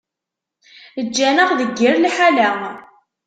[1.05, 2.49] Ǧǧan-aɣ deg yir liḥala.